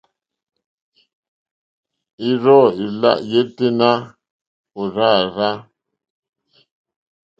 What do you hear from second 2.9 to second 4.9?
lá yêténá ò